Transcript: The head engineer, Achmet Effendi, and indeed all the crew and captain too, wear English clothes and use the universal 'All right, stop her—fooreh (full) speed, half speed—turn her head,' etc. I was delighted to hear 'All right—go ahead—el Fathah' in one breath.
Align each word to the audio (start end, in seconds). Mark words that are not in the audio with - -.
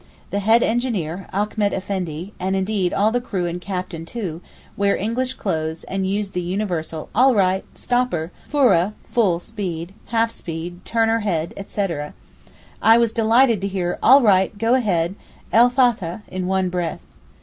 The 0.31 0.39
head 0.39 0.63
engineer, 0.63 1.27
Achmet 1.31 1.73
Effendi, 1.73 2.33
and 2.39 2.55
indeed 2.55 2.91
all 2.91 3.11
the 3.11 3.21
crew 3.21 3.45
and 3.45 3.61
captain 3.61 4.03
too, 4.03 4.41
wear 4.75 4.97
English 4.97 5.35
clothes 5.35 5.83
and 5.83 6.09
use 6.09 6.31
the 6.31 6.41
universal 6.41 7.09
'All 7.13 7.35
right, 7.35 7.63
stop 7.75 8.11
her—fooreh 8.11 8.93
(full) 9.05 9.39
speed, 9.39 9.93
half 10.07 10.31
speed—turn 10.31 11.07
her 11.07 11.19
head,' 11.19 11.53
etc. 11.55 12.15
I 12.81 12.97
was 12.97 13.13
delighted 13.13 13.61
to 13.61 13.67
hear 13.67 13.99
'All 14.01 14.23
right—go 14.23 14.73
ahead—el 14.73 15.69
Fathah' 15.69 16.23
in 16.29 16.47
one 16.47 16.69
breath. 16.69 17.01